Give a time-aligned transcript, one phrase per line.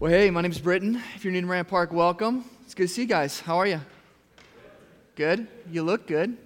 [0.00, 1.00] Well, hey, my name's Britton.
[1.14, 2.44] If you're new to Moran Park, welcome.
[2.64, 3.38] It's good to see you guys.
[3.38, 3.80] How are you?
[5.14, 5.46] Good?
[5.70, 6.36] You look good.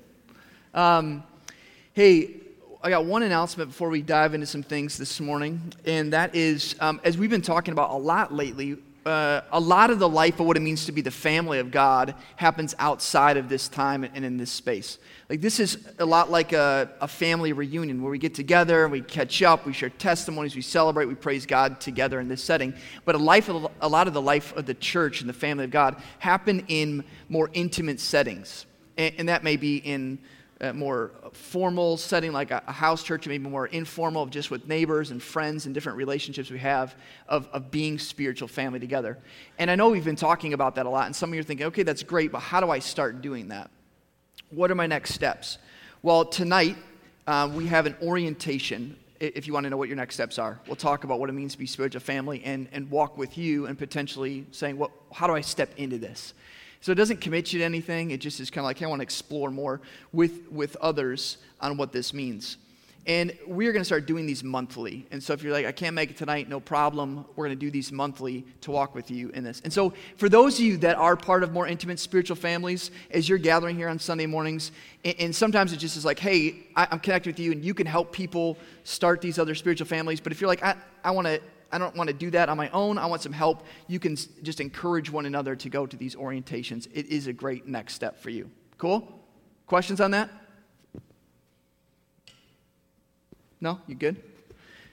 [0.75, 1.23] Um,
[1.95, 2.35] hey,
[2.83, 6.77] I got one announcement before we dive into some things this morning, and that is
[6.81, 8.77] um, as we've been talking about a lot lately,
[9.09, 11.71] uh, a lot of the life of what it means to be the family of
[11.71, 14.99] God happens outside of this time and in this space.
[15.29, 19.01] Like, this is a lot like a, a family reunion where we get together, we
[19.01, 22.75] catch up, we share testimonies, we celebrate, we praise God together in this setting.
[23.05, 25.65] But a, life of, a lot of the life of the church and the family
[25.65, 28.67] of God happen in more intimate settings.
[28.97, 30.19] And, and that may be in
[30.61, 35.23] a more formal setting like a, house church, maybe more informal, just with neighbors and
[35.23, 36.97] friends and different relationships we have
[37.29, 39.19] of, of being spiritual family together.
[39.59, 41.45] And I know we've been talking about that a lot, and some of you are
[41.45, 43.71] thinking, okay, that's great, but how do I start doing that?
[44.51, 45.59] What are my next steps?
[46.03, 46.77] Well, tonight
[47.27, 48.97] uh, we have an orientation.
[49.21, 51.35] If you want to know what your next steps are, we'll talk about what it
[51.35, 55.27] means to be spiritual family and, and walk with you and potentially saying, well, how
[55.27, 56.35] do I step into this?
[56.81, 58.11] So it doesn't commit you to anything.
[58.11, 59.81] It just is kind of like, hey, I want to explore more
[60.13, 62.57] with, with others on what this means.
[63.09, 65.07] And we're going to start doing these monthly.
[65.11, 67.25] And so if you're like, I can't make it tonight, no problem.
[67.37, 69.63] We're going to do these monthly to walk with you in this.
[69.65, 73.27] And so for those of you that are part of more intimate spiritual families, as
[73.27, 74.73] you're gathering here on Sunday mornings,
[75.07, 77.73] and, and sometimes it just is like, hey, I, am connected with you and you
[77.73, 80.21] can help people start these other spiritual families.
[80.21, 82.57] But if you're like, I, I want to I don't want to do that on
[82.57, 82.99] my own.
[82.99, 83.65] I want some help.
[83.87, 86.89] You can just encourage one another to go to these orientations.
[86.93, 88.51] It is a great next step for you.
[88.79, 89.07] Cool?
[89.67, 90.31] Questions on that?
[93.61, 93.81] No?
[93.87, 94.23] You good?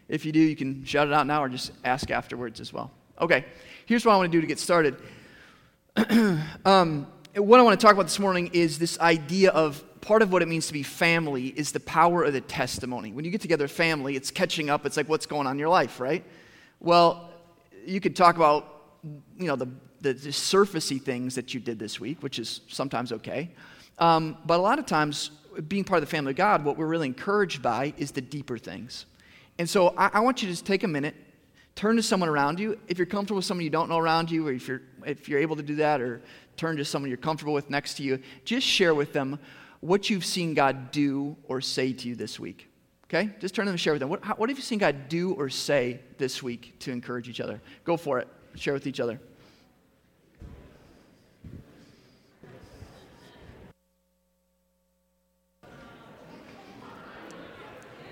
[0.09, 2.91] If you do, you can shout it out now or just ask afterwards as well.
[3.19, 3.45] Okay,
[3.85, 4.97] here's what I want to do to get started.
[6.65, 10.31] um, what I want to talk about this morning is this idea of part of
[10.31, 13.11] what it means to be family is the power of the testimony.
[13.11, 14.85] When you get together, family, it's catching up.
[14.85, 16.23] It's like what's going on in your life, right?
[16.79, 17.29] Well,
[17.85, 18.83] you could talk about,
[19.37, 19.67] you know, the,
[20.01, 23.51] the, the surfacey things that you did this week, which is sometimes okay.
[23.99, 25.31] Um, but a lot of times,
[25.67, 28.57] being part of the family of God, what we're really encouraged by is the deeper
[28.57, 29.05] things.
[29.57, 31.15] And so I, I want you to just take a minute,
[31.75, 32.77] turn to someone around you.
[32.87, 35.39] If you're comfortable with someone you don't know around you, or if you're, if you're
[35.39, 36.21] able to do that, or
[36.57, 39.39] turn to someone you're comfortable with next to you, just share with them
[39.79, 42.69] what you've seen God do or say to you this week.
[43.15, 43.29] Okay?
[43.39, 44.09] Just turn to them and share with them.
[44.09, 47.39] What, how, what have you seen God do or say this week to encourage each
[47.39, 47.61] other?
[47.85, 48.27] Go for it.
[48.55, 49.21] Share with each other.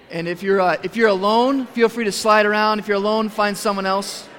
[0.10, 2.80] And if you're, uh, if you're alone, feel free to slide around.
[2.80, 4.30] If you're alone, find someone else.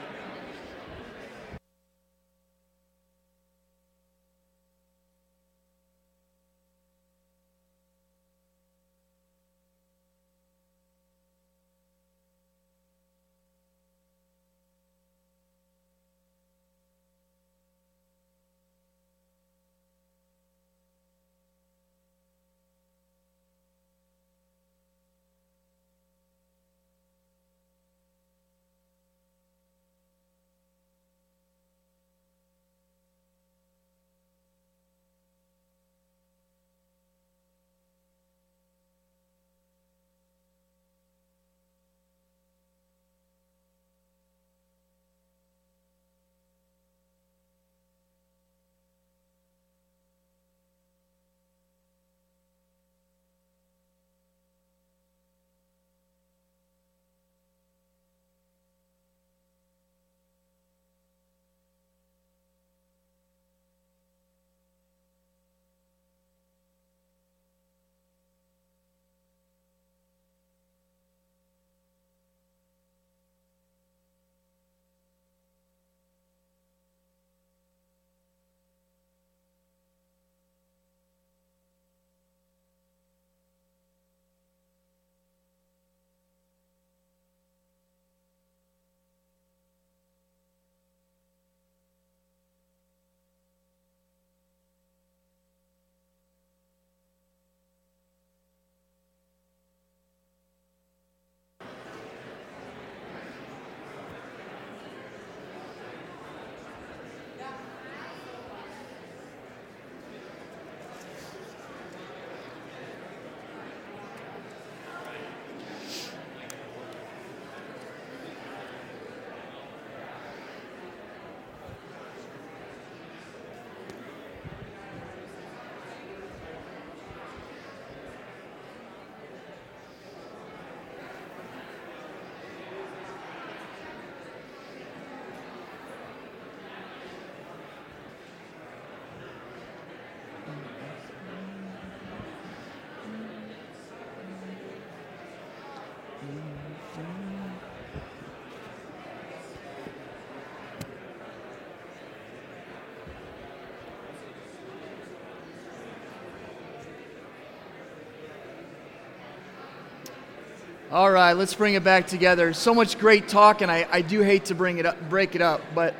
[160.95, 162.53] All right, let's bring it back together.
[162.53, 165.43] So much great talk, and I, I do hate to bring it up, break it
[165.43, 165.93] up, but.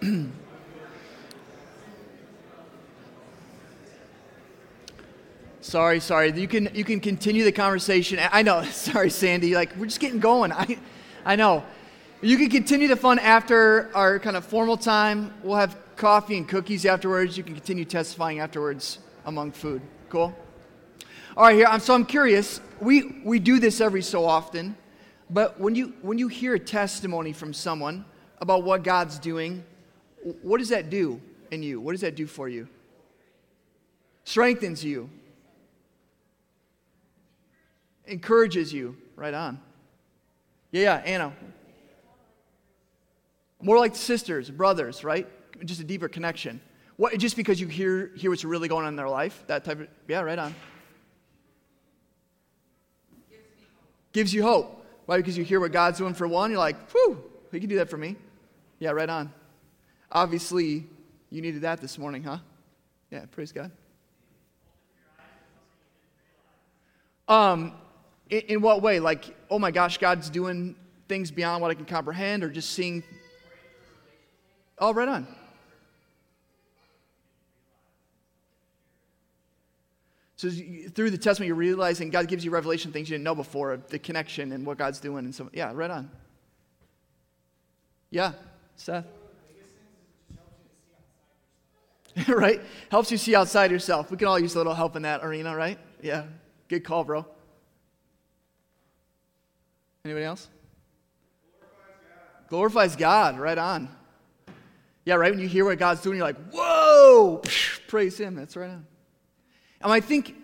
[5.60, 6.30] sorry, sorry.
[6.30, 8.20] You can you can continue the conversation.
[8.30, 8.62] I know.
[8.70, 9.56] Sorry, Sandy.
[9.56, 10.52] Like we're just getting going.
[10.56, 10.78] I
[11.24, 11.64] I know.
[12.20, 15.34] You can continue the fun after our kind of formal time.
[15.42, 17.36] We'll have coffee and cookies afterwards.
[17.36, 19.82] You can continue testifying afterwards among food.
[20.08, 20.32] Cool?
[21.34, 21.66] All right, here.
[21.66, 22.60] I'm, so I'm curious.
[22.78, 24.76] We, we do this every so often,
[25.30, 28.04] but when you, when you hear a testimony from someone
[28.42, 29.64] about what God's doing,
[30.42, 31.80] what does that do in you?
[31.80, 32.68] What does that do for you?
[34.24, 35.08] Strengthens you,
[38.06, 38.96] encourages you.
[39.16, 39.58] Right on.
[40.70, 41.32] Yeah, yeah, Anna.
[43.62, 45.26] More like sisters, brothers, right?
[45.64, 46.60] Just a deeper connection.
[46.96, 49.80] What, just because you hear, hear what's really going on in their life, that type
[49.80, 50.54] of, yeah, right on.
[54.12, 54.84] Gives you hope.
[55.06, 55.16] Why?
[55.16, 57.90] Because you hear what God's doing for one, you're like, whew, he can do that
[57.90, 58.16] for me.
[58.78, 59.32] Yeah, right on.
[60.10, 60.86] Obviously,
[61.30, 62.38] you needed that this morning, huh?
[63.10, 63.70] Yeah, praise God.
[67.28, 67.72] Um,
[68.28, 69.00] in, in what way?
[69.00, 70.76] Like, oh my gosh, God's doing
[71.08, 73.02] things beyond what I can comprehend, or just seeing
[74.82, 75.28] Oh, right on.
[80.42, 83.76] So through the Testament, you're realizing God gives you revelation things you didn't know before,
[83.76, 85.24] the connection and what God's doing.
[85.24, 86.10] And so, yeah, right on.
[88.10, 88.32] Yeah,
[88.74, 89.06] Seth.
[92.26, 92.60] right?
[92.90, 94.10] Helps you see outside yourself.
[94.10, 95.78] We can all use a little help in that arena, right?
[96.00, 96.24] Yeah.
[96.66, 97.24] Good call, bro.
[100.04, 100.48] Anybody else?
[101.60, 102.48] Glorifies God.
[102.48, 103.38] Glorifies God.
[103.38, 103.88] Right on.
[105.04, 105.30] Yeah, right?
[105.30, 107.42] When you hear what God's doing, you're like, whoa,
[107.86, 108.34] praise Him.
[108.34, 108.86] That's right on.
[109.82, 110.36] And I think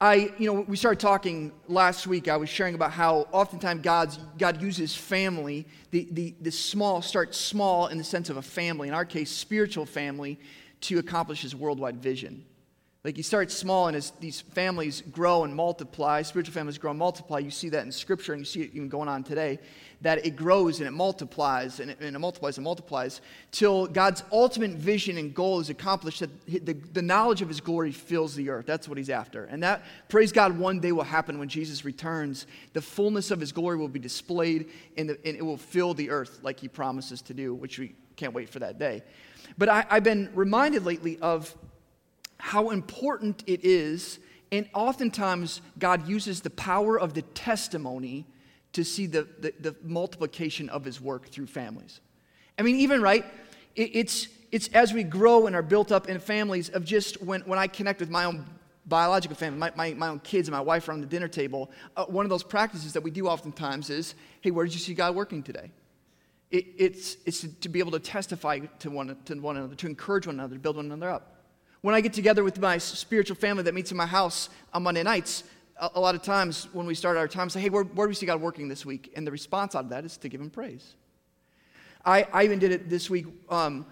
[0.00, 2.28] I, you know, we started talking last week.
[2.28, 5.66] I was sharing about how oftentimes God's, God uses family.
[5.90, 9.30] The, the, the small starts small in the sense of a family, in our case,
[9.30, 10.38] spiritual family,
[10.82, 12.44] to accomplish His worldwide vision.
[13.06, 16.98] Like you start small, and as these families grow and multiply, spiritual families grow and
[16.98, 19.60] multiply, you see that in Scripture, and you see it even going on today
[20.00, 23.20] that it grows and it multiplies and it, and it multiplies and multiplies
[23.52, 27.92] till God's ultimate vision and goal is accomplished that the, the knowledge of his glory
[27.92, 28.66] fills the earth.
[28.66, 29.44] That's what he's after.
[29.44, 32.48] And that, praise God, one day will happen when Jesus returns.
[32.72, 34.68] The fullness of his glory will be displayed
[34.98, 37.94] and, the, and it will fill the earth like he promises to do, which we
[38.16, 39.04] can't wait for that day.
[39.56, 41.54] But I, I've been reminded lately of
[42.38, 44.18] how important it is,
[44.52, 48.26] and oftentimes God uses the power of the testimony
[48.72, 52.00] to see the, the, the multiplication of his work through families.
[52.58, 53.24] I mean, even right,
[53.74, 57.40] it, it's, it's as we grow and are built up in families of just when,
[57.42, 58.44] when I connect with my own
[58.86, 62.04] biological family, my, my, my own kids and my wife around the dinner table, uh,
[62.04, 65.14] one of those practices that we do oftentimes is, hey, where did you see God
[65.14, 65.70] working today?
[66.50, 70.26] It, it's, it's to be able to testify to one, to one another, to encourage
[70.26, 71.35] one another, to build one another up.
[71.86, 75.04] When I get together with my spiritual family that meets in my house on Monday
[75.04, 75.44] nights,
[75.80, 78.08] a, a lot of times when we start our time, say, hey, where, where do
[78.08, 79.12] we see God working this week?
[79.14, 80.96] And the response out of that is to give him praise.
[82.04, 83.26] I, I even did it this week.
[83.48, 83.86] Um,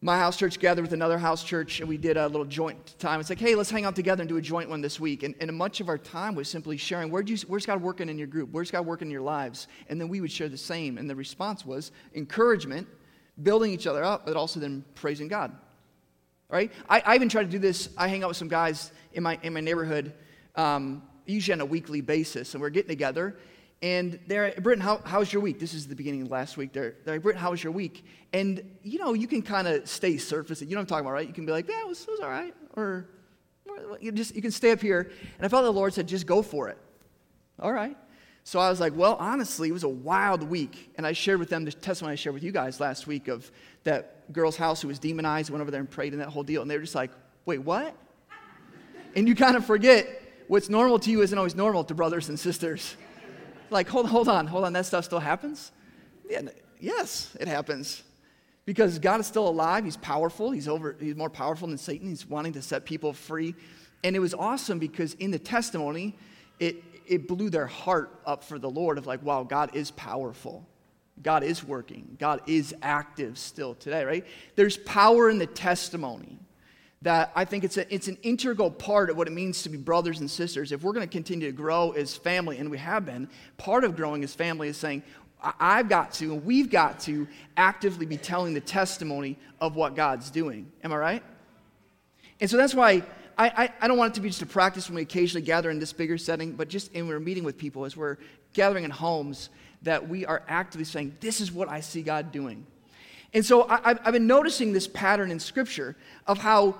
[0.00, 3.20] my house church gathered with another house church, and we did a little joint time.
[3.20, 5.22] It's like, hey, let's hang out together and do a joint one this week.
[5.22, 8.18] And, and much of our time was simply sharing, Where you, where's God working in
[8.18, 8.48] your group?
[8.50, 9.68] Where's God working in your lives?
[9.88, 10.98] And then we would share the same.
[10.98, 12.88] And the response was encouragement,
[13.40, 15.56] building each other up, but also then praising God.
[16.48, 16.72] Right?
[16.88, 17.88] I, I even try to do this.
[17.96, 20.12] I hang out with some guys in my, in my neighborhood
[20.56, 23.36] um, usually on a weekly basis, and we're getting together.
[23.82, 25.58] And they're, Britton, how, how's your week?
[25.58, 26.72] This is the beginning of last week.
[26.72, 28.06] They're, they're like, Britton, how was your week?
[28.32, 30.62] And, you know, you can kind of stay surface.
[30.62, 31.26] You know what I'm talking about, right?
[31.26, 32.54] You can be like, yeah, it was, it was all right.
[32.76, 33.08] Or,
[33.66, 35.10] or you, just, you can stay up here.
[35.36, 36.78] And I felt the Lord said, just go for it.
[37.60, 37.96] All right.
[38.46, 40.92] So I was like, well, honestly, it was a wild week.
[40.96, 43.50] And I shared with them the testimony I shared with you guys last week of
[43.84, 46.60] that girl's house who was demonized, went over there and prayed and that whole deal.
[46.60, 47.10] And they were just like,
[47.46, 47.96] wait, what?
[49.16, 52.38] And you kind of forget what's normal to you isn't always normal to brothers and
[52.38, 52.96] sisters.
[53.70, 55.72] Like, hold, hold on, hold on, that stuff still happens?
[56.28, 56.42] Yeah,
[56.78, 58.02] yes, it happens.
[58.66, 62.26] Because God is still alive, He's powerful, He's, over, he's more powerful than Satan, He's
[62.26, 63.54] wanting to set people free.
[64.02, 66.16] And it was awesome because in the testimony,
[66.60, 70.66] it, it blew their heart up for the Lord of like, wow, God is powerful.
[71.22, 72.16] God is working.
[72.18, 74.26] God is active still today, right?
[74.56, 76.38] There's power in the testimony
[77.02, 79.76] that I think it's, a, it's an integral part of what it means to be
[79.76, 80.72] brothers and sisters.
[80.72, 83.94] If we're going to continue to grow as family, and we have been, part of
[83.94, 85.02] growing as family is saying,
[85.60, 90.30] I've got to, and we've got to actively be telling the testimony of what God's
[90.30, 90.72] doing.
[90.82, 91.22] Am I right?
[92.40, 93.02] And so that's why
[93.36, 95.78] I, I, don't want it to be just a practice when we occasionally gather in
[95.78, 98.16] this bigger setting, but just in we're meeting with people as we're
[98.52, 99.50] gathering in homes
[99.82, 102.66] that we are actively saying, This is what I see God doing.
[103.32, 106.76] And so I, I've been noticing this pattern in Scripture of how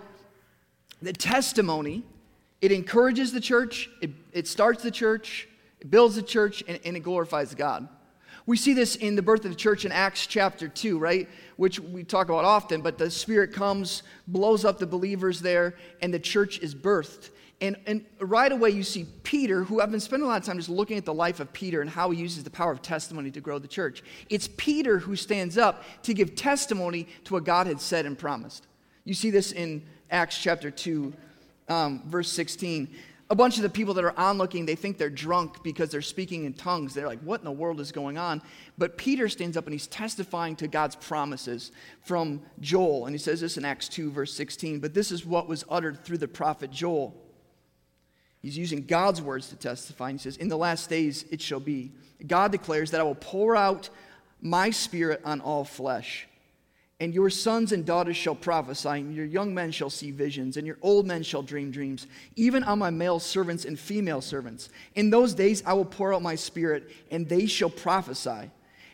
[1.03, 2.05] the testimony,
[2.61, 5.49] it encourages the church, it, it starts the church,
[5.81, 7.89] it builds the church, and, and it glorifies God.
[8.47, 11.29] We see this in the birth of the church in Acts chapter 2, right?
[11.57, 16.13] Which we talk about often, but the Spirit comes, blows up the believers there, and
[16.13, 17.31] the church is birthed.
[17.63, 20.59] And, and right away, you see Peter, who I've been spending a lot of time
[20.59, 23.31] just looking at the life of Peter and how he uses the power of testimony
[23.31, 24.03] to grow the church.
[24.29, 28.67] It's Peter who stands up to give testimony to what God had said and promised.
[29.05, 31.15] You see this in Acts chapter 2,
[31.69, 32.89] um, verse 16
[33.35, 36.45] a bunch of the people that are onlooking, they think they're drunk because they're speaking
[36.45, 36.95] in tongues.
[36.95, 38.41] They're like, what in the world is going on?
[38.79, 41.73] But Peter stands up and he's testifying to God's promises
[42.05, 43.07] from Joel.
[43.07, 44.79] And he says this in Acts 2, verse 16.
[44.79, 47.13] But this is what was uttered through the prophet Joel.
[48.41, 50.11] He's using God's words to testify.
[50.11, 51.91] And he says, In the last days it shall be.
[52.25, 53.91] God declares that I will pour out
[54.41, 56.29] my spirit on all flesh.
[57.01, 60.67] And your sons and daughters shall prophesy, and your young men shall see visions, and
[60.67, 64.69] your old men shall dream dreams, even on my male servants and female servants.
[64.95, 68.51] In those days I will pour out my spirit, and they shall prophesy.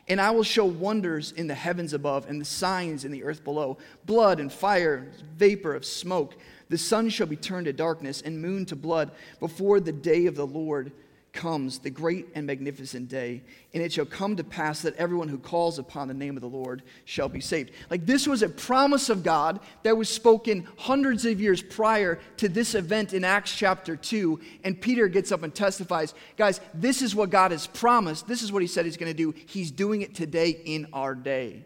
[0.08, 3.44] And I will show wonders in the heavens above, and the signs in the earth
[3.44, 3.76] below
[4.06, 6.36] blood and fire, vapor of smoke.
[6.70, 10.36] The sun shall be turned to darkness, and moon to blood, before the day of
[10.36, 10.90] the Lord
[11.32, 15.38] comes the great and magnificent day, and it shall come to pass that everyone who
[15.38, 17.70] calls upon the name of the Lord shall be saved.
[17.88, 22.48] Like this was a promise of God that was spoken hundreds of years prior to
[22.48, 24.40] this event in Acts chapter 2.
[24.64, 28.26] And Peter gets up and testifies, guys, this is what God has promised.
[28.26, 29.34] This is what he said he's going to do.
[29.46, 31.64] He's doing it today in our day.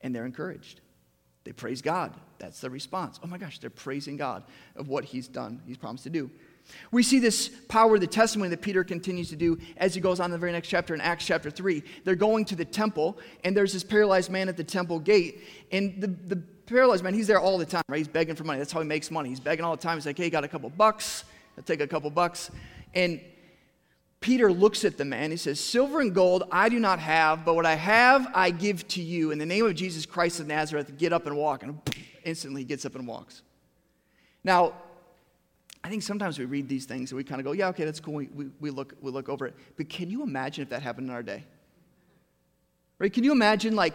[0.00, 0.80] And they're encouraged.
[1.44, 2.12] They praise God.
[2.38, 3.20] That's the response.
[3.22, 4.44] Oh my gosh, they're praising God
[4.74, 6.30] of what he's done, he's promised to do.
[6.90, 10.26] We see this power, the testimony that Peter continues to do as he goes on
[10.26, 11.82] in the very next chapter in Acts chapter 3.
[12.04, 15.42] They're going to the temple, and there's this paralyzed man at the temple gate.
[15.70, 17.98] And the, the paralyzed man, he's there all the time, right?
[17.98, 18.58] He's begging for money.
[18.58, 19.28] That's how he makes money.
[19.28, 19.96] He's begging all the time.
[19.96, 21.24] He's like, hey, got a couple bucks.
[21.56, 22.50] I'll take a couple bucks.
[22.94, 23.20] And
[24.20, 25.30] Peter looks at the man.
[25.30, 28.86] He says, Silver and gold I do not have, but what I have I give
[28.88, 29.32] to you.
[29.32, 31.62] In the name of Jesus Christ of Nazareth, get up and walk.
[31.62, 31.80] And
[32.24, 33.42] instantly he gets up and walks.
[34.44, 34.74] Now,
[35.84, 37.98] I think sometimes we read these things and we kind of go, yeah, okay, that's
[37.98, 38.14] cool.
[38.14, 39.54] We, we, we, look, we look over it.
[39.76, 41.44] But can you imagine if that happened in our day?
[42.98, 43.12] Right?
[43.12, 43.94] Can you imagine, like,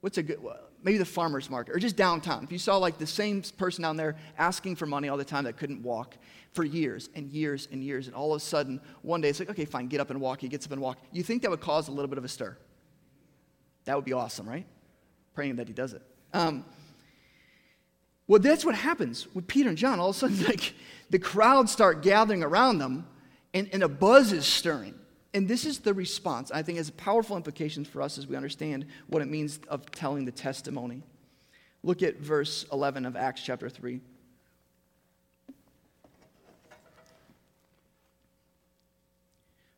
[0.00, 0.38] what's a good,
[0.82, 2.44] maybe the farmer's market or just downtown?
[2.44, 5.44] If you saw, like, the same person down there asking for money all the time
[5.44, 6.16] that couldn't walk
[6.52, 9.50] for years and years and years, and all of a sudden, one day it's like,
[9.50, 10.40] okay, fine, get up and walk.
[10.40, 10.96] He gets up and walk.
[11.12, 12.56] You think that would cause a little bit of a stir?
[13.84, 14.64] That would be awesome, right?
[15.34, 16.00] Praying that he does it.
[16.32, 16.64] Um,
[18.28, 20.00] well, that's what happens with Peter and John.
[20.00, 20.74] All of a sudden, like
[21.10, 23.06] the crowds start gathering around them,
[23.54, 24.94] and, and a buzz is stirring.
[25.32, 26.50] And this is the response.
[26.50, 30.24] I think has powerful implications for us as we understand what it means of telling
[30.24, 31.02] the testimony.
[31.82, 33.96] Look at verse 11 of Acts chapter 3.
[33.96, 34.02] It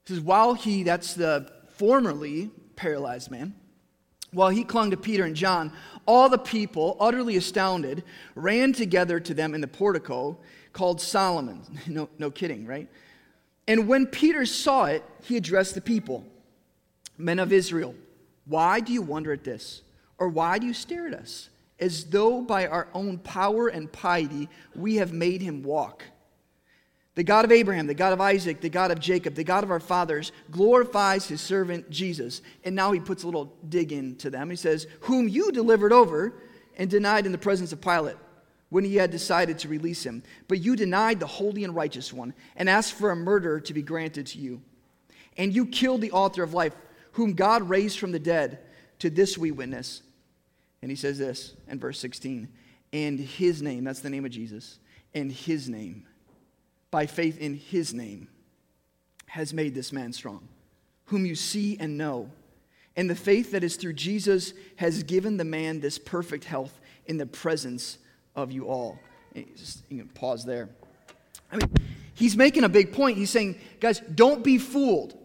[0.07, 3.55] says, While he, that's the formerly paralyzed man,
[4.33, 5.73] while he clung to Peter and John,
[6.07, 8.05] all the people, utterly astounded,
[8.35, 10.39] ran together to them in the portico
[10.73, 11.63] called Solomon.
[11.87, 12.89] No, no kidding, right?
[13.67, 16.25] And when Peter saw it, he addressed the people
[17.19, 17.97] Men of Israel,
[18.47, 19.83] why do you wonder at this?
[20.19, 21.51] Or why do you stare at us?
[21.81, 26.05] As though by our own power and piety we have made him walk.
[27.19, 29.73] The God of Abraham, the God of Isaac, the God of Jacob, the God of
[29.73, 32.43] our fathers, glorifies his servant Jesus.
[32.63, 34.51] And now he puts a little dig into them.
[34.51, 36.33] He says, Whom you delivered over
[36.77, 38.15] and denied in the presence of Pilate
[38.69, 40.23] when he had decided to release him.
[40.47, 43.83] But you denied the holy and righteous one and asked for a murderer to be
[43.83, 44.63] granted to you.
[45.37, 46.77] And you killed the author of life,
[47.15, 48.61] whom God raised from the dead.
[49.01, 50.03] To this we witness.
[50.83, 52.47] And he says this in verse 16
[52.93, 54.79] and his name, that's the name of Jesus,
[55.15, 56.07] and his name
[56.91, 58.29] by faith in his name,
[59.27, 60.49] has made this man strong,
[61.07, 62.31] whom you see and know.
[62.97, 67.19] And the faith that is through Jesus has given the man this perfect health in
[67.19, 67.99] the presence
[68.35, 68.99] of you all.
[69.57, 70.69] Just, you can pause there.
[71.53, 71.71] I mean,
[72.15, 73.17] he's making a big point.
[73.17, 75.17] He's saying, guys, don't be fooled.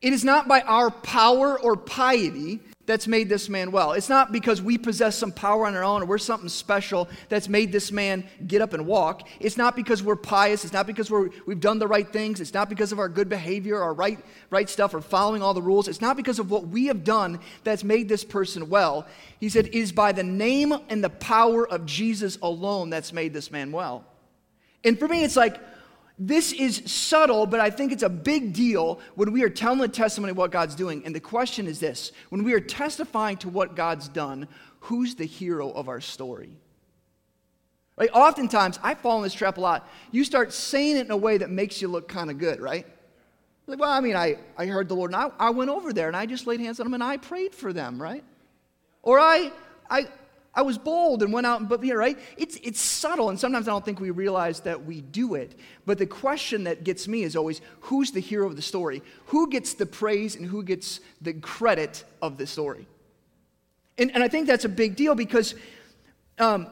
[0.00, 3.92] It is not by our power or piety that's made this man well.
[3.92, 7.48] It's not because we possess some power on our own or we're something special that's
[7.48, 9.26] made this man get up and walk.
[9.40, 10.64] It's not because we're pious.
[10.64, 12.40] It's not because we're, we've done the right things.
[12.40, 14.18] It's not because of our good behavior our right,
[14.50, 15.88] right stuff or following all the rules.
[15.88, 19.06] It's not because of what we have done that's made this person well.
[19.40, 23.32] He said, It is by the name and the power of Jesus alone that's made
[23.32, 24.04] this man well.
[24.84, 25.58] And for me, it's like,
[26.18, 29.88] this is subtle, but I think it's a big deal when we are telling the
[29.88, 31.04] testimony of what God's doing.
[31.04, 34.46] And the question is this when we are testifying to what God's done,
[34.80, 36.56] who's the hero of our story?
[37.96, 39.88] Like, oftentimes, I fall in this trap a lot.
[40.10, 42.86] You start saying it in a way that makes you look kind of good, right?
[43.66, 46.08] Like, well, I mean, I, I heard the Lord, and I, I went over there
[46.08, 48.24] and I just laid hands on them and I prayed for them, right?
[49.02, 49.52] Or I,
[49.88, 50.06] I,
[50.56, 52.18] I was bold and went out and, but, you know, right?
[52.36, 55.58] It's, it's subtle, and sometimes I don't think we realize that we do it.
[55.84, 59.02] But the question that gets me is always who's the hero of the story?
[59.26, 62.86] Who gets the praise and who gets the credit of the story?
[63.98, 65.54] And, and I think that's a big deal because
[66.38, 66.68] um,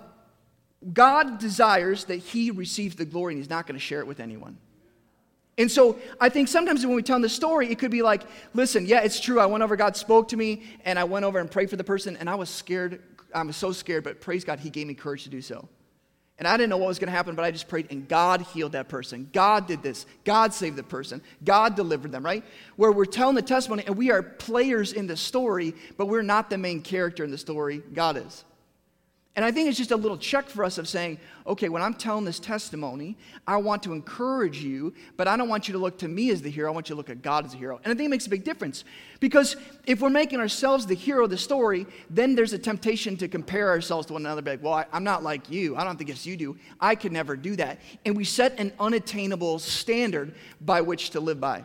[0.92, 4.20] God desires that He receives the glory and He's not going to share it with
[4.20, 4.58] anyone.
[5.58, 8.22] And so I think sometimes when we tell the story, it could be like,
[8.54, 9.38] listen, yeah, it's true.
[9.38, 11.84] I went over, God spoke to me, and I went over and prayed for the
[11.84, 13.02] person, and I was scared.
[13.34, 15.68] I was so scared, but praise God, He gave me courage to do so.
[16.38, 18.40] And I didn't know what was going to happen, but I just prayed, and God
[18.40, 19.28] healed that person.
[19.32, 20.06] God did this.
[20.24, 21.22] God saved the person.
[21.44, 22.42] God delivered them, right?
[22.76, 26.50] Where we're telling the testimony, and we are players in the story, but we're not
[26.50, 27.82] the main character in the story.
[27.92, 28.44] God is.
[29.34, 31.94] And I think it's just a little check for us of saying, okay, when I'm
[31.94, 35.96] telling this testimony, I want to encourage you, but I don't want you to look
[35.98, 36.70] to me as the hero.
[36.70, 37.80] I want you to look at God as the hero.
[37.82, 38.84] And I think it makes a big difference.
[39.20, 43.28] Because if we're making ourselves the hero of the story, then there's a temptation to
[43.28, 44.42] compare ourselves to one another.
[44.42, 45.76] Be like, well, I, am not like you.
[45.76, 46.58] I don't think it's you do.
[46.78, 47.80] I could never do that.
[48.04, 51.64] And we set an unattainable standard by which to live by.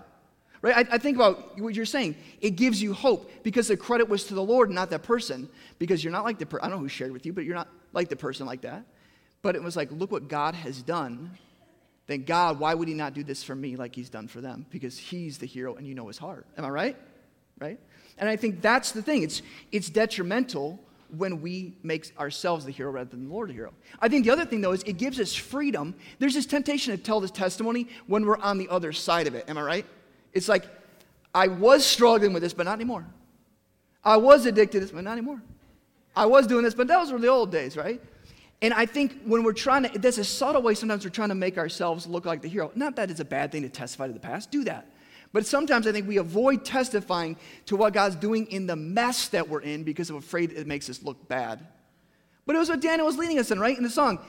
[0.67, 0.87] Right?
[0.91, 2.15] I, I, think about what you're saying.
[2.41, 5.47] It gives you hope because the credit was to the Lord, not that person.
[5.79, 7.55] Because you're not like the person, I don't know who shared with you, but you're
[7.55, 8.83] not like the person like that.
[9.41, 11.31] But it was like, look what God has done.
[12.07, 14.65] Then God, why would he not do this for me like he's done for them?
[14.69, 16.45] Because he's the hero and you know his heart.
[16.57, 16.97] Am I right?
[17.59, 17.79] Right?
[18.17, 19.23] And I think that's the thing.
[19.23, 20.79] It's, it's detrimental
[21.15, 23.73] when we make ourselves the hero rather than the Lord the hero.
[24.01, 25.95] I think the other thing, though, is it gives us freedom.
[26.19, 29.49] There's this temptation to tell this testimony when we're on the other side of it.
[29.49, 29.85] Am I right?
[30.37, 30.65] It's like,
[31.33, 33.05] I was struggling with this, but not anymore.
[34.03, 35.41] I was addicted to this, but not anymore.
[36.15, 38.01] I was doing this, but those were the old days, right?
[38.61, 41.35] And I think when we're trying to, there's a subtle way sometimes we're trying to
[41.35, 42.71] make ourselves look like the hero.
[42.75, 44.87] Not that it's a bad thing to testify to the past, do that.
[45.33, 49.47] But sometimes I think we avoid testifying to what God's doing in the mess that
[49.47, 51.65] we're in because we're afraid it makes us look bad.
[52.45, 53.77] But it was what Daniel was leading us in, right?
[53.77, 54.19] In the song.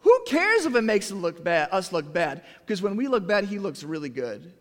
[0.00, 2.42] Who cares if it makes it look bad, us look bad?
[2.66, 4.52] Because when we look bad, he looks really good.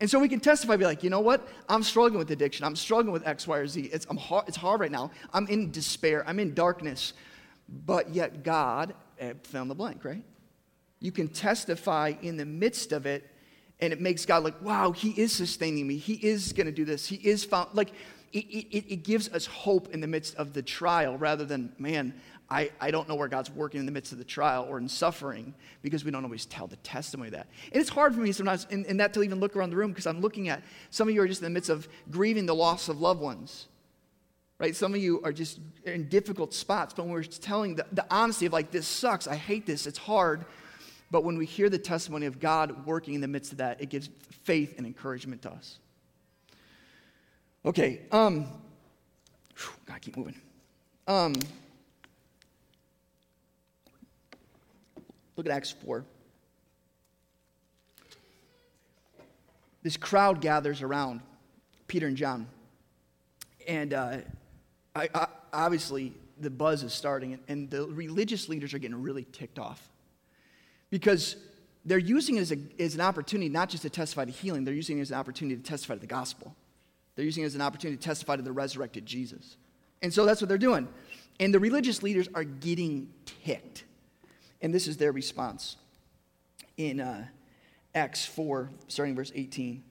[0.00, 1.46] And so we can testify, be like, you know what?
[1.68, 2.64] I'm struggling with addiction.
[2.64, 3.82] I'm struggling with X, Y, or Z.
[3.92, 5.10] It's, I'm hard, it's hard right now.
[5.34, 6.24] I'm in despair.
[6.26, 7.12] I'm in darkness.
[7.68, 10.24] But yet, God, eh, fill in the blank, right?
[11.00, 13.30] You can testify in the midst of it,
[13.80, 15.98] and it makes God like, wow, He is sustaining me.
[15.98, 17.06] He is going to do this.
[17.06, 17.68] He is found.
[17.74, 17.92] Like,
[18.32, 22.14] it, it, it gives us hope in the midst of the trial rather than, man,
[22.50, 24.88] I, I don't know where God's working in the midst of the trial or in
[24.88, 27.46] suffering because we don't always tell the testimony of that.
[27.72, 29.90] And it's hard for me sometimes in, in that to even look around the room
[29.90, 32.54] because I'm looking at some of you are just in the midst of grieving the
[32.54, 33.66] loss of loved ones.
[34.58, 34.74] Right?
[34.74, 38.46] Some of you are just in difficult spots, but when we're telling the, the honesty
[38.46, 40.44] of like, this sucks, I hate this, it's hard.
[41.10, 43.90] But when we hear the testimony of God working in the midst of that, it
[43.90, 44.10] gives
[44.42, 45.78] faith and encouragement to us.
[47.64, 48.46] Okay, um,
[49.56, 50.34] whew, gotta keep moving.
[51.06, 51.34] Um,
[55.40, 56.04] Look at Acts 4.
[59.82, 61.22] This crowd gathers around
[61.86, 62.46] Peter and John.
[63.66, 64.18] And uh,
[64.94, 69.58] I, I, obviously, the buzz is starting, and the religious leaders are getting really ticked
[69.58, 69.88] off
[70.90, 71.36] because
[71.86, 74.74] they're using it as, a, as an opportunity not just to testify to healing, they're
[74.74, 76.54] using it as an opportunity to testify to the gospel.
[77.16, 79.56] They're using it as an opportunity to testify to the resurrected Jesus.
[80.02, 80.86] And so that's what they're doing.
[81.38, 83.08] And the religious leaders are getting
[83.46, 83.84] ticked.
[84.62, 85.76] And this is their response
[86.76, 87.26] in uh,
[87.94, 89.82] Acts 4, starting verse 18.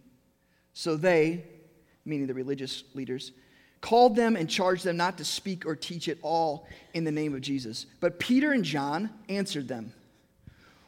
[0.73, 1.43] So they,
[2.05, 3.31] meaning the religious leaders,
[3.81, 7.33] called them and charged them not to speak or teach at all in the name
[7.33, 7.85] of Jesus.
[7.99, 9.93] But Peter and John answered them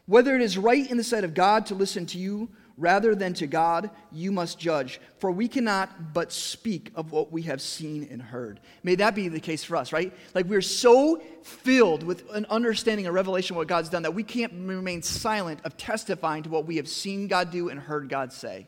[0.06, 2.50] Whether it is right in the sight of God to listen to you
[2.82, 5.00] rather than to God, you must judge.
[5.20, 8.60] For we cannot but speak of what we have seen and heard.
[8.84, 10.12] May that be the case for us, right?
[10.34, 14.24] Like we're so filled with an understanding, a revelation of what God's done that we
[14.24, 18.34] can't remain silent of testifying to what we have seen God do and heard God
[18.34, 18.67] say.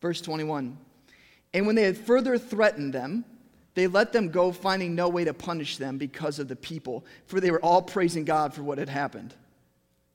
[0.00, 0.78] Verse 21
[1.52, 3.24] And when they had further threatened them,
[3.74, 7.38] they let them go, finding no way to punish them because of the people, for
[7.38, 9.34] they were all praising God for what had happened.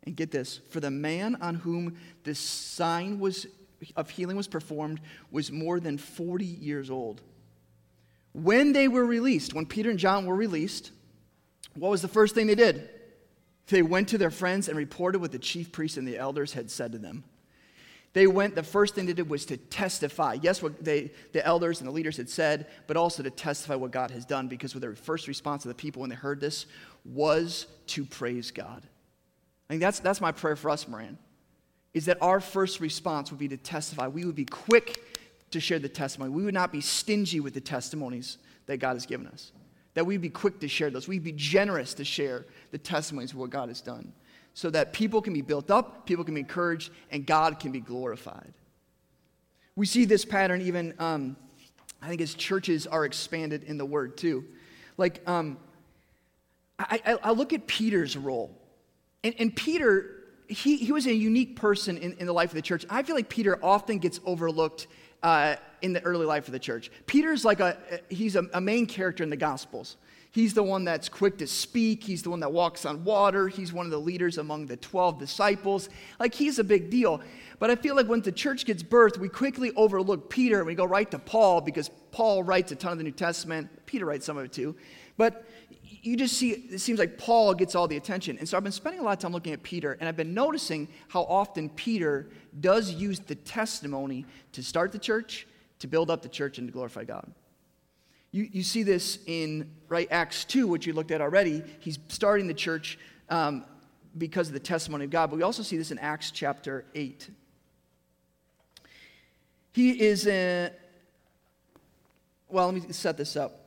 [0.05, 3.47] And get this for the man on whom this sign was,
[3.95, 4.99] of healing was performed
[5.31, 7.21] was more than 40 years old.
[8.33, 10.91] When they were released, when Peter and John were released,
[11.75, 12.89] what was the first thing they did?
[13.67, 16.69] They went to their friends and reported what the chief priests and the elders had
[16.69, 17.23] said to them.
[18.11, 20.37] They went, the first thing they did was to testify.
[20.41, 23.89] Yes, what they, the elders and the leaders had said, but also to testify what
[23.89, 26.67] God has done because their first response of the people when they heard this
[27.05, 28.83] was to praise God.
[29.69, 31.17] I think that's, that's my prayer for us, Moran,
[31.93, 34.07] is that our first response would be to testify.
[34.07, 35.03] We would be quick
[35.51, 36.31] to share the testimony.
[36.31, 39.51] We would not be stingy with the testimonies that God has given us.
[39.93, 41.07] That we'd be quick to share those.
[41.07, 44.11] We'd be generous to share the testimonies of what God has done
[44.53, 47.79] so that people can be built up, people can be encouraged, and God can be
[47.79, 48.53] glorified.
[49.75, 51.35] We see this pattern even, um,
[52.01, 54.45] I think, as churches are expanded in the word too.
[54.97, 55.57] Like, um,
[56.77, 58.55] I, I, I, look at Peter's role,
[59.23, 62.61] and, and Peter, he, he was a unique person in, in the life of the
[62.61, 62.85] church.
[62.89, 64.87] I feel like Peter often gets overlooked
[65.21, 66.91] uh, in the early life of the church.
[67.07, 67.77] Peter's like a,
[68.09, 69.97] he's a, a main character in the Gospels.
[70.31, 72.03] He's the one that's quick to speak.
[72.03, 73.47] He's the one that walks on water.
[73.47, 75.89] He's one of the leaders among the 12 disciples.
[76.19, 77.21] Like, he's a big deal.
[77.59, 80.73] But I feel like when the church gets birthed, we quickly overlook Peter and we
[80.73, 83.69] go right to Paul because Paul writes a ton of the New Testament.
[83.85, 84.75] Peter writes some of it too.
[85.17, 85.45] But
[86.03, 88.37] you just see, it seems like Paul gets all the attention.
[88.37, 90.33] And so I've been spending a lot of time looking at Peter, and I've been
[90.33, 92.27] noticing how often Peter
[92.59, 95.47] does use the testimony to start the church,
[95.79, 97.31] to build up the church, and to glorify God.
[98.31, 101.63] You, you see this in right Acts 2, which you looked at already.
[101.79, 103.63] He's starting the church um,
[104.17, 107.29] because of the testimony of God, but we also see this in Acts chapter 8.
[109.71, 110.71] He is a,
[112.49, 113.62] well, let me set this up.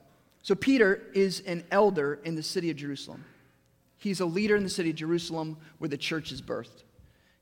[0.46, 3.24] So, Peter is an elder in the city of Jerusalem.
[3.96, 6.84] He's a leader in the city of Jerusalem where the church is birthed.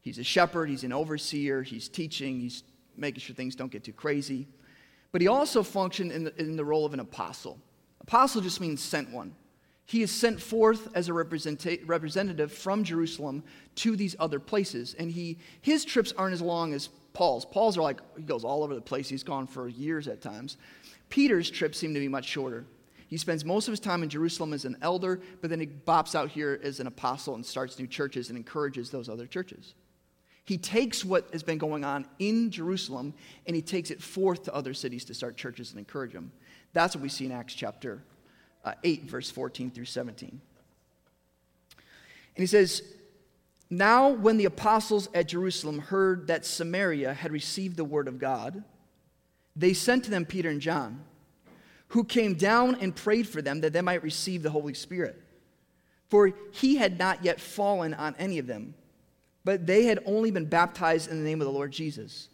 [0.00, 2.62] He's a shepherd, he's an overseer, he's teaching, he's
[2.96, 4.48] making sure things don't get too crazy.
[5.12, 7.58] But he also functioned in the, in the role of an apostle.
[8.00, 9.34] Apostle just means sent one.
[9.84, 14.96] He is sent forth as a representative from Jerusalem to these other places.
[14.98, 17.44] And he, his trips aren't as long as Paul's.
[17.44, 19.10] Paul's are like, he goes all over the place.
[19.10, 20.56] He's gone for years at times.
[21.10, 22.64] Peter's trips seem to be much shorter.
[23.08, 26.14] He spends most of his time in Jerusalem as an elder, but then he bops
[26.14, 29.74] out here as an apostle and starts new churches and encourages those other churches.
[30.44, 33.14] He takes what has been going on in Jerusalem
[33.46, 36.32] and he takes it forth to other cities to start churches and encourage them.
[36.72, 38.02] That's what we see in Acts chapter
[38.64, 40.28] uh, 8, verse 14 through 17.
[42.36, 42.82] And he says,
[43.70, 48.64] Now, when the apostles at Jerusalem heard that Samaria had received the word of God,
[49.56, 51.04] they sent to them Peter and John,
[51.88, 55.20] who came down and prayed for them that they might receive the Holy Spirit.
[56.08, 58.74] For he had not yet fallen on any of them
[59.44, 62.28] but they had only been baptized in the name of the Lord Jesus.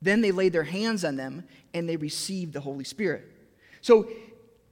[0.00, 3.26] Then they laid their hands on them and they received the Holy Spirit.
[3.80, 4.08] So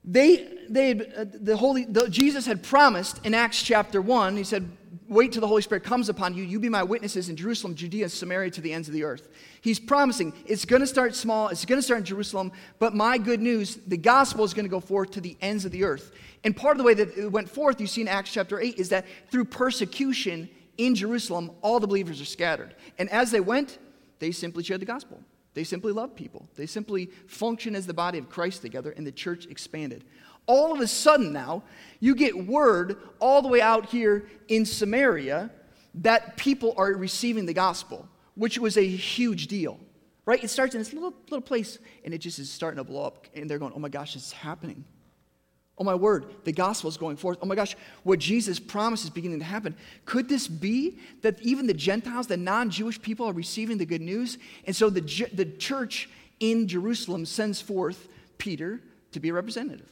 [0.05, 4.43] they, they had, uh, the Holy, the, Jesus had promised in Acts chapter 1, he
[4.43, 4.69] said,
[5.07, 6.43] Wait till the Holy Spirit comes upon you.
[6.43, 9.29] You be my witnesses in Jerusalem, Judea, Samaria to the ends of the earth.
[9.61, 13.17] He's promising it's going to start small, it's going to start in Jerusalem, but my
[13.17, 16.11] good news, the gospel is going to go forth to the ends of the earth.
[16.43, 18.77] And part of the way that it went forth, you see in Acts chapter 8,
[18.77, 22.75] is that through persecution, in Jerusalem, all the believers are scattered.
[22.97, 23.79] And as they went,
[24.19, 25.19] they simply shared the gospel.
[25.53, 26.47] They simply loved people.
[26.55, 30.03] They simply functioned as the body of Christ together, and the church expanded.
[30.47, 31.63] All of a sudden, now,
[31.99, 35.51] you get word all the way out here in Samaria
[35.95, 39.79] that people are receiving the gospel, which was a huge deal,
[40.25, 40.43] right?
[40.43, 43.27] It starts in this little, little place, and it just is starting to blow up,
[43.35, 44.85] and they're going, oh my gosh, it's happening.
[45.79, 47.37] Oh my word, the gospel is going forth.
[47.41, 49.75] Oh my gosh, what Jesus promised is beginning to happen.
[50.05, 54.01] Could this be that even the Gentiles, the non Jewish people, are receiving the good
[54.01, 54.39] news?
[54.65, 55.01] And so the,
[55.33, 58.07] the church in Jerusalem sends forth
[58.39, 58.81] Peter
[59.11, 59.91] to be a representative.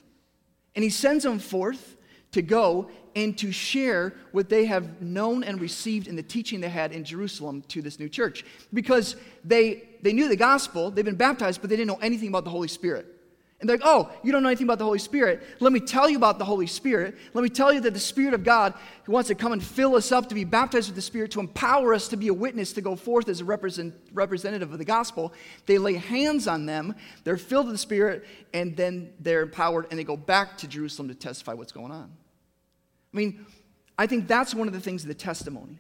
[0.76, 1.96] And he sends them forth
[2.32, 6.70] to go and to share what they have known and received in the teaching they
[6.70, 8.44] had in Jerusalem to this new church.
[8.74, 12.44] Because they, they knew the gospel, they've been baptized, but they didn't know anything about
[12.44, 13.15] the Holy Spirit.
[13.62, 15.42] And they're like, oh, you don't know anything about the Holy Spirit.
[15.62, 17.16] Let me tell you about the Holy Spirit.
[17.34, 18.74] Let me tell you that the Spirit of God
[19.06, 21.40] who wants to come and fill us up to be baptized with the Spirit, to
[21.40, 24.86] empower us to be a witness, to go forth as a represent, representative of the
[24.86, 25.34] gospel.
[25.68, 29.98] They lay hands on them, they're filled with the Spirit, and then they're empowered and
[29.98, 32.12] they go back to Jerusalem to testify what's going on.
[33.14, 33.46] I mean,
[33.98, 35.80] I think that's one of the things of the testimony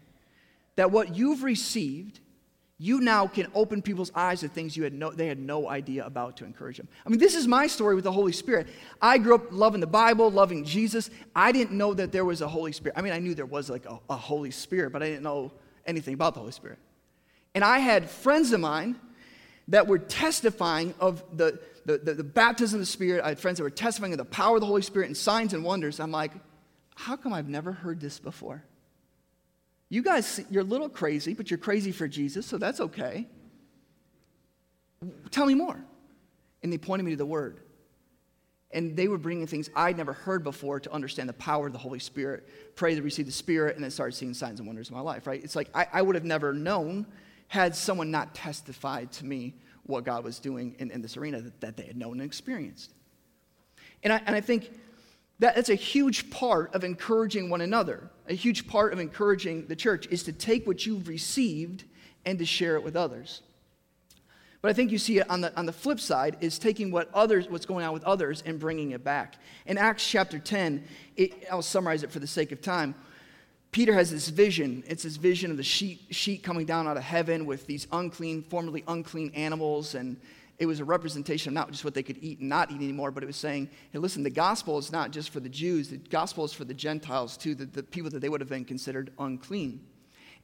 [0.78, 2.22] that what you've received
[2.78, 6.06] you now can open people's eyes to things you had no, they had no idea
[6.06, 6.90] about to encourage them.
[7.06, 8.68] I mean, this is my story with the Holy Spirit.
[9.02, 11.10] I grew up loving the Bible, loving Jesus.
[11.34, 12.98] I didn't know that there was a Holy Spirit.
[12.98, 15.54] I mean, I knew there was like a, a Holy Spirit, but I didn't know
[15.86, 16.80] anything about the Holy Spirit.
[17.54, 19.00] And I had friends of mine
[19.70, 23.24] that were testifying of the, the, the, the baptism of the Spirit.
[23.24, 25.54] I had friends that were testifying of the power of the Holy Spirit and signs
[25.54, 26.02] and wonders.
[26.02, 26.34] I'm like,
[26.96, 28.64] how come I've never heard this before?
[29.90, 33.28] You guys, you're a little crazy, but you're crazy for Jesus, so that's okay.
[35.32, 35.80] Tell me more.
[36.64, 37.60] And they pointed me to the Word.
[38.72, 41.80] And they were bringing things I'd never heard before to understand the power of the
[41.80, 44.96] Holy Spirit, pray to receive the Spirit, and then start seeing signs and wonders in
[44.96, 45.42] my life, right?
[45.44, 47.06] It's like I, I would have never known
[47.48, 51.62] had someone not testified to me what God was doing in, in this arena that,
[51.62, 52.92] that, they had known and experienced.
[54.04, 54.72] And I, and I think
[55.40, 58.10] that, that's a huge part of encouraging one another.
[58.28, 61.84] A huge part of encouraging the church is to take what you've received
[62.26, 63.42] and to share it with others.
[64.62, 67.14] But I think you see it on the, on the flip side is taking what
[67.14, 69.36] others, what's going on with others and bringing it back.
[69.68, 70.84] In Acts chapter 10,
[71.18, 72.96] it, I'll summarize it for the sake of time.
[73.72, 74.84] Peter has this vision.
[74.88, 78.42] It's this vision of the sheet, sheet coming down out of heaven with these unclean,
[78.44, 79.94] formerly unclean animals.
[79.94, 80.18] And
[80.58, 83.12] it was a representation of not just what they could eat and not eat anymore,
[83.12, 85.98] but it was saying, hey, listen, the gospel is not just for the Jews, the
[85.98, 89.12] gospel is for the Gentiles too, the, the people that they would have been considered
[89.20, 89.82] unclean.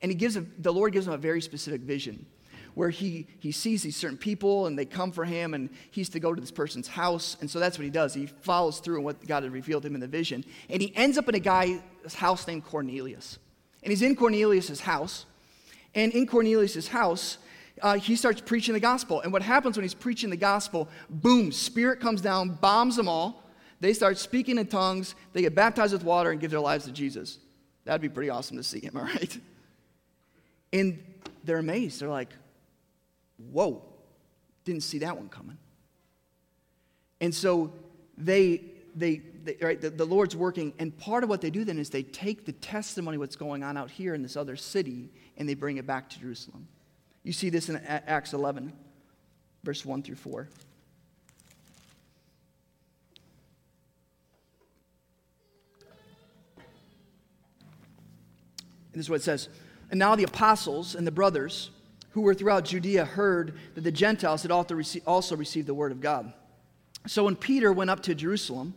[0.02, 2.26] And he gives a, the Lord gives them a very specific vision
[2.74, 6.20] where he, he sees these certain people and they come for him and he's to
[6.20, 7.38] go to this person's house.
[7.42, 8.14] And so that's what he does.
[8.14, 10.46] He follows through on what God had revealed to him in the vision.
[10.70, 11.82] And he ends up in a guy's
[12.16, 13.40] house named Cornelius.
[13.84, 15.26] And he's in Cornelius' house.
[15.94, 17.38] And in Cornelius' house,
[17.82, 19.22] uh, he starts preaching the gospel.
[19.22, 23.44] And what happens when he's preaching the gospel, boom, spirit comes down, bombs them all.
[23.80, 25.16] They start speaking in tongues.
[25.34, 27.40] They get baptized with water and give their lives to Jesus.
[27.84, 29.40] That'd be pretty awesome to see, am I right?
[30.72, 31.04] And
[31.44, 32.00] they're amazed.
[32.00, 32.30] They're like,
[33.52, 33.84] whoa,
[34.64, 35.58] didn't see that one coming.
[37.20, 37.74] And so
[38.18, 38.62] they,
[38.96, 41.90] they, they right, the, the Lord's working, and part of what they do then is
[41.90, 45.56] they take the testimony what's going on out here in this other city and they
[45.56, 46.68] bring it back to Jerusalem.
[47.24, 48.74] You see this in Acts 11,
[49.64, 50.48] verse 1 through 4.
[58.94, 59.50] And this is what it says.
[59.90, 61.70] And now the apostles and the brothers
[62.12, 66.34] who were throughout Judea heard that the Gentiles had also received the word of God.
[67.08, 68.74] So when Peter went up to Jerusalem,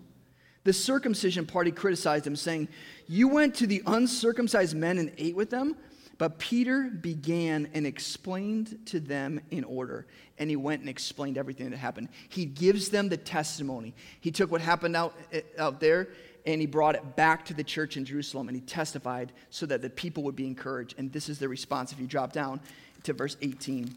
[0.63, 2.69] the circumcision party criticized him, saying,
[3.07, 5.77] You went to the uncircumcised men and ate with them?
[6.19, 10.07] But Peter began and explained to them in order.
[10.39, 12.09] And he went and explained everything that happened.
[12.29, 13.95] He gives them the testimony.
[14.21, 16.09] He took what happened out, eh, out there
[16.47, 19.83] and he brought it back to the church in Jerusalem and he testified so that
[19.83, 20.95] the people would be encouraged.
[20.99, 22.61] And this is the response if you drop down
[23.05, 23.95] to verse 18.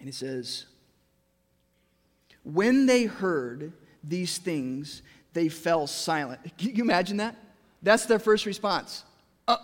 [0.00, 0.66] And it says,
[2.44, 6.40] When they heard these things, they fell silent.
[6.56, 7.36] Can you imagine that?
[7.82, 9.04] That's their first response.
[9.46, 9.56] Uh,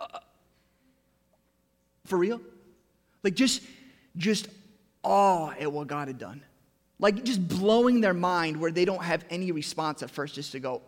[0.00, 0.18] uh,
[2.08, 2.40] for real?
[3.22, 3.62] Like just,
[4.16, 4.48] just
[5.02, 6.42] awe at what God had done.
[6.98, 10.60] Like just blowing their mind where they don't have any response at first, just to
[10.60, 10.82] go.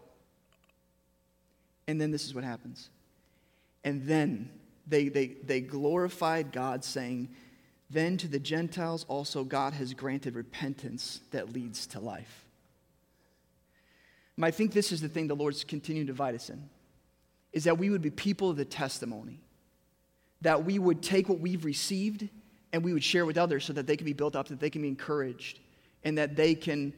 [1.87, 2.88] And then this is what happens.
[3.85, 4.50] And then
[4.87, 7.28] they, they, they glorified God, saying,
[7.88, 12.44] Then to the Gentiles also God has granted repentance that leads to life.
[14.37, 16.68] And I think this is the thing the Lord's continuing to divide us in,
[17.52, 19.40] is that we would be people of the testimony,
[20.42, 22.29] that we would take what we've received
[22.72, 24.70] and we would share with others so that they can be built up, that they
[24.70, 25.59] can be encouraged,
[26.05, 26.92] and that they can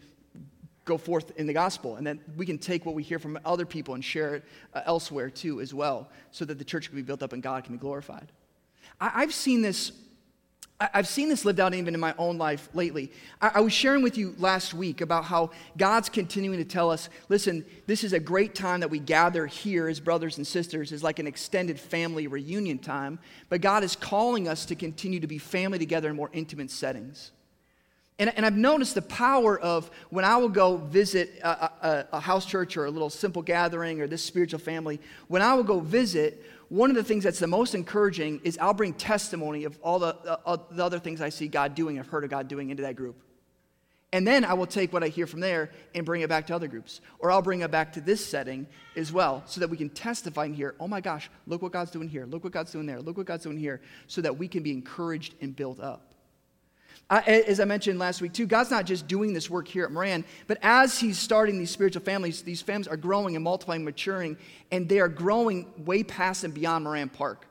[0.85, 3.65] go forth in the gospel and that we can take what we hear from other
[3.65, 7.03] people and share it uh, elsewhere too as well so that the church can be
[7.03, 8.33] built up and god can be glorified.
[9.01, 9.93] I, have seen this
[10.93, 13.13] I've seen this lived out even in my own life lately.
[13.41, 17.65] I, was sharing with you last week about how God's continuing to tell us listen,
[17.87, 21.19] this is a great time that we gather here as brothers and sisters, is like
[21.19, 23.19] an extended family reunion time.
[23.49, 27.33] But God is calling us to continue to be family together in more intimate settings.
[28.19, 32.21] And, and I've noticed the power of when I will go visit a, a, a,
[32.21, 35.81] house church or a little simple gathering or this spiritual family, when I will go
[35.81, 39.99] visit, one of the things that's the most encouraging is I'll bring testimony of all
[39.99, 42.83] the, uh, the other things I see God doing, I've heard of God doing into
[42.83, 43.17] that group.
[44.15, 46.55] And then I will take what I hear from there and bring it back to
[46.55, 47.01] other groups.
[47.19, 50.45] Or I'll bring it back to this setting as well so that we can testify
[50.45, 52.27] and hear, oh my gosh, look what God's doing here.
[52.27, 53.01] Look what God's doing there.
[53.01, 53.81] Look what God's doing here.
[54.09, 56.12] So that we can be encouraged and built up.
[57.11, 59.93] I, as I mentioned last week, too, God's not just doing this work here at
[59.93, 64.39] Moran, but as He's starting these spiritual families, these families are growing and multiplying, maturing,
[64.71, 67.47] and they are growing way past and beyond Moran Park.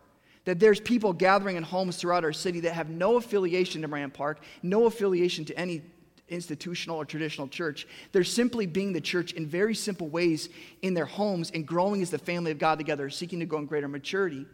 [0.45, 4.09] That there's people gathering in homes throughout our city that have no affiliation to Moran
[4.09, 5.83] Park, no affiliation to any
[6.27, 7.85] institutional or traditional church.
[8.13, 10.49] They're simply being the church in very simple ways
[10.81, 13.67] in their homes and growing as the family of God together, seeking to grow in
[13.67, 14.47] greater maturity.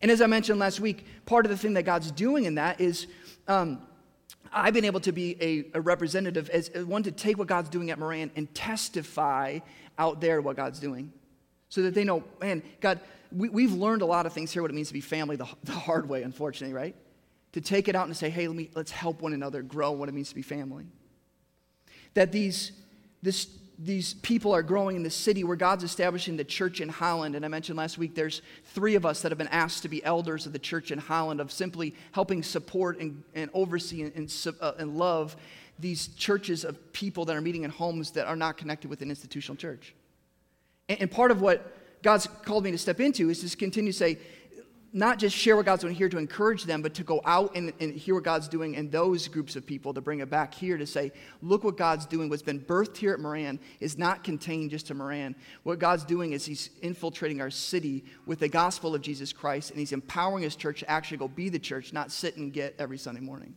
[0.00, 2.80] And as I mentioned last week, part of the thing that God's doing in that
[2.80, 3.06] is.
[3.46, 3.82] Um,
[4.54, 7.68] I've been able to be a, a representative as, as one to take what God's
[7.68, 9.58] doing at Moran and testify
[9.98, 11.12] out there what God's doing.
[11.68, 13.00] so that they know, man, God,
[13.32, 15.48] we, have learned a lot of things here, what it means to be family the,
[15.64, 16.94] the hard way, unfortunately, right?
[17.52, 20.08] To take it out and say, hey, let me, let's help one another grow what
[20.08, 20.86] it means to be family.
[22.14, 22.72] That these,
[23.22, 27.34] this, these people are growing in the city where God's establishing the church in Holland.
[27.34, 30.04] And I mentioned last week there's three of us that have been asked to be
[30.04, 34.34] elders of the church in Holland, of simply helping support and, and oversee and, and,
[34.60, 35.36] uh, and love
[35.78, 39.10] these churches of people that are meeting in homes that are not connected with an
[39.10, 39.94] institutional church.
[40.88, 43.98] And, and part of what God's called me to step into is to continue to
[43.98, 44.18] say,
[44.94, 47.72] not just share what God's doing here to encourage them, but to go out and,
[47.80, 50.78] and, hear what God's doing in those groups of people to bring it back here
[50.78, 51.10] to say,
[51.42, 52.28] look what God's doing.
[52.28, 55.34] What's been birthed here at Moran is not contained just to Moran.
[55.64, 59.80] What God's doing is He's infiltrating our city with the gospel of Jesus Christ, and
[59.80, 62.96] He's empowering His church to actually go be the church, not sit and get every
[62.96, 63.56] Sunday morning.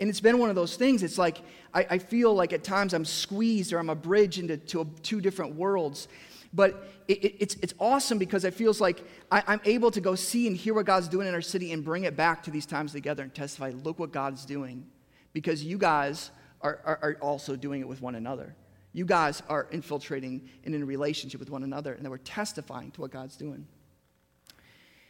[0.00, 1.02] And it's been one of those things.
[1.02, 1.42] It's like
[1.74, 5.56] I, I feel like at times I'm squeezed or I'm a bridge into two different
[5.56, 6.08] worlds.
[6.56, 10.14] But it, it, it's, it's awesome because it feels like I, I'm able to go
[10.14, 12.64] see and hear what God's doing in our city and bring it back to these
[12.64, 14.86] times together and testify, look what God's doing.
[15.34, 16.30] Because you guys
[16.62, 18.56] are, are, are also doing it with one another.
[18.94, 23.02] You guys are infiltrating and in relationship with one another, and that we're testifying to
[23.02, 23.66] what God's doing.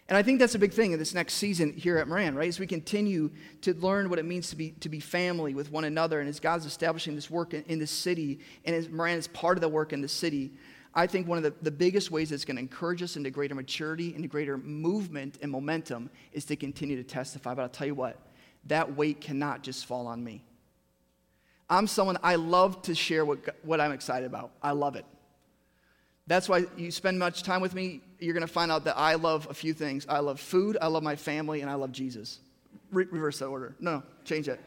[0.08, 2.48] And I think that's a big thing in this next season here at Moran, right?
[2.48, 3.30] As we continue
[3.62, 6.40] to learn what it means to be, to be family with one another, and as
[6.40, 9.68] God's establishing this work in, in this city, and as Moran is part of the
[9.68, 10.52] work in the city,
[10.96, 13.54] I think one of the, the biggest ways that's going to encourage us into greater
[13.54, 17.52] maturity, into greater movement and momentum is to continue to testify.
[17.52, 18.16] But I'll tell you what,
[18.64, 20.42] that weight cannot just fall on me.
[21.68, 24.52] I'm someone, I love to share what, what I'm excited about.
[24.62, 25.04] I love it.
[26.28, 29.14] That's why you spend much time with me, you're going to find out that I
[29.14, 30.06] love a few things.
[30.08, 32.40] I love food, I love my family, and I love Jesus.
[32.90, 33.76] Re- reverse that order.
[33.80, 34.60] No, change it.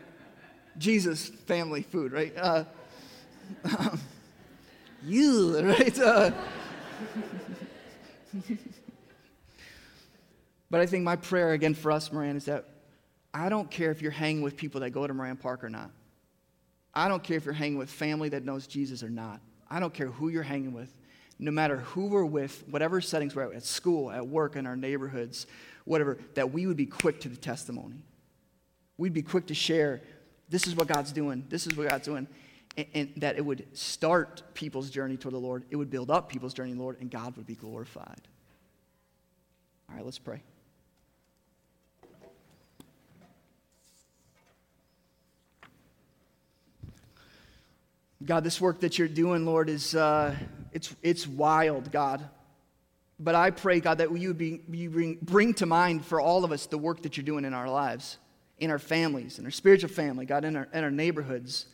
[0.78, 2.34] Jesus, family, food, right?
[2.38, 2.64] Uh,
[3.80, 4.00] um,
[5.04, 6.00] you, right?
[6.00, 6.32] Uh,
[10.70, 12.66] but I think my prayer again for us, Moran, is that
[13.34, 15.92] I don't care if you're hanging with people that go to Moran Park or not.
[16.94, 19.42] I don't care if you're hanging with family that knows Jesus or not.
[19.70, 20.94] I don't care who you're hanging with.
[21.38, 24.76] No matter who we're with, whatever settings we're at, at school, at work, in our
[24.76, 25.48] neighborhoods,
[25.86, 28.04] whatever, that we would be quick to the testimony.
[28.98, 30.02] We'd be quick to share
[30.50, 32.28] this is what God's doing, this is what God's doing
[32.78, 36.30] and, and that it would start people's journey toward the Lord, it would build up
[36.30, 38.22] people's journey, Lord, and God would be glorified.
[39.90, 40.42] All right, let's pray.
[48.26, 50.36] God, this work that you're doing, Lord, is uh,
[50.74, 52.28] it's, it's wild, God.
[53.18, 56.52] But I pray, God, that you, be, you bring, bring to mind for all of
[56.52, 58.18] us the work that you're doing in our lives,
[58.58, 61.66] in our families, in our spiritual family, God, in our, in our neighborhoods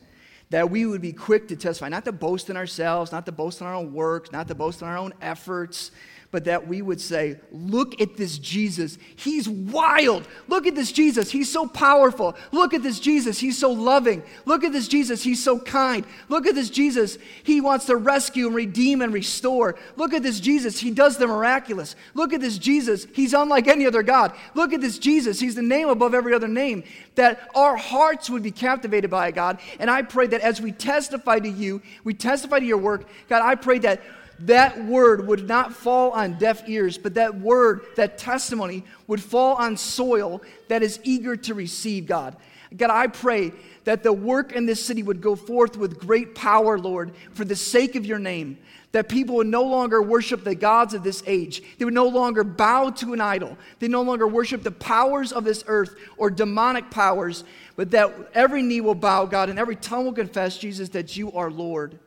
[0.56, 3.60] that we would be quick to testify, not to boast in ourselves, not to boast
[3.60, 5.92] in our own works, not to boast in our own efforts,
[6.32, 8.98] but that we would say, Look at this Jesus.
[9.16, 10.28] He's wild.
[10.48, 11.32] Look at this Jesus.
[11.32, 12.36] He's so powerful.
[12.52, 13.40] Look at this Jesus.
[13.40, 14.24] He's so loving.
[14.46, 15.24] Look at this Jesus.
[15.24, 16.06] He's so kind.
[16.30, 17.18] Look at this Jesus.
[17.44, 19.76] He wants to rescue and redeem and restore.
[19.96, 20.80] Look at this Jesus.
[20.80, 21.96] He does the miraculous.
[22.14, 23.08] Look at this Jesus.
[23.14, 24.34] He's unlike any other God.
[24.54, 25.40] Look at this Jesus.
[25.40, 26.84] He's the name above every other name.
[27.16, 29.60] That our hearts would be captivated by God.
[29.80, 33.42] And I pray that as we testify to you, we testify to your work, God,
[33.42, 34.02] I pray that
[34.40, 39.56] that word would not fall on deaf ears, but that word, that testimony, would fall
[39.56, 42.36] on soil that is eager to receive God.
[42.76, 43.54] God, I pray
[43.86, 47.56] that the work in this city would go forth with great power, Lord, for the
[47.56, 48.58] sake of your name.
[48.92, 51.62] That people would no longer worship the gods of this age.
[51.78, 53.58] They would no longer bow to an idol.
[53.80, 57.44] They no longer worship the powers of this earth or demonic powers,
[57.76, 61.32] but that every knee will bow, God, and every tongue will confess, Jesus, that you
[61.34, 62.00] are Lord.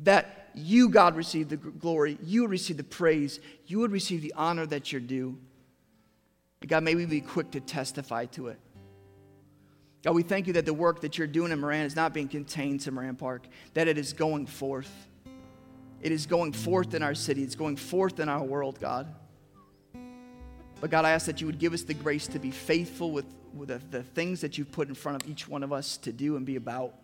[0.00, 2.18] That you, God, receive the glory.
[2.22, 3.40] You would receive the praise.
[3.66, 5.38] You would receive the honor that you're due.
[6.60, 8.58] And God, may we be quick to testify to it.
[10.04, 12.28] God, we thank you that the work that you're doing in Moran is not being
[12.28, 14.90] contained to Moran Park, that it is going forth.
[16.00, 19.14] It is going forth in our city, it's going forth in our world, God.
[20.80, 23.26] But God, I ask that you would give us the grace to be faithful with,
[23.54, 26.12] with the, the things that you've put in front of each one of us to
[26.12, 26.96] do and be about.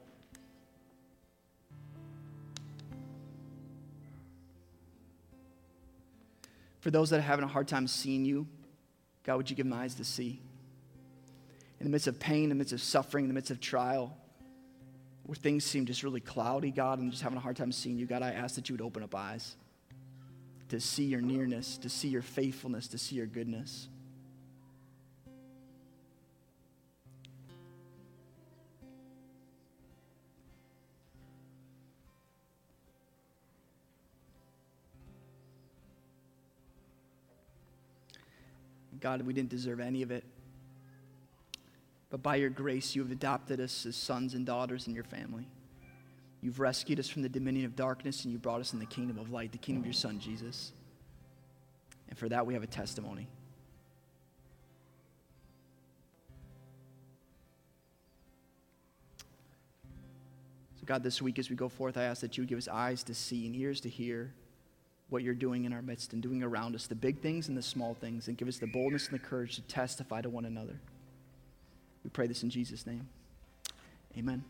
[6.80, 8.46] For those that are having a hard time seeing you,
[9.24, 10.40] God, would you give them eyes to see?
[11.80, 14.16] In the midst of pain, in the midst of suffering, in the midst of trial,
[15.24, 18.06] where things seem just really cloudy, God, and just having a hard time seeing you,
[18.06, 19.56] God, I ask that you would open up eyes
[20.70, 23.88] to see your nearness, to see your faithfulness, to see your goodness.
[39.00, 40.24] God, we didn't deserve any of it.
[42.10, 45.46] But by your grace, you have adopted us as sons and daughters in your family.
[46.40, 49.18] You've rescued us from the dominion of darkness and you brought us in the kingdom
[49.18, 50.72] of light, the kingdom of your Son, Jesus.
[52.08, 53.28] And for that, we have a testimony.
[60.76, 62.68] So, God, this week as we go forth, I ask that you would give us
[62.68, 64.32] eyes to see and ears to hear
[65.10, 67.62] what you're doing in our midst and doing around us, the big things and the
[67.62, 70.78] small things, and give us the boldness and the courage to testify to one another.
[72.04, 73.08] We pray this in Jesus' name.
[74.16, 74.44] Amen.